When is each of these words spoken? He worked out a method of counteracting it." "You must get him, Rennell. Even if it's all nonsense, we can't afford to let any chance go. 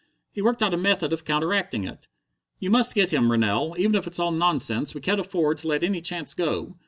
He 0.31 0.41
worked 0.41 0.63
out 0.63 0.73
a 0.73 0.77
method 0.77 1.13
of 1.13 1.25
counteracting 1.25 1.83
it." 1.83 2.07
"You 2.57 2.71
must 2.71 2.95
get 2.95 3.13
him, 3.13 3.31
Rennell. 3.31 3.75
Even 3.77 3.93
if 3.93 4.07
it's 4.07 4.19
all 4.19 4.31
nonsense, 4.31 4.95
we 4.95 4.99
can't 5.01 5.19
afford 5.19 5.59
to 5.59 5.67
let 5.67 5.83
any 5.83 6.01
chance 6.01 6.33
go. 6.33 6.79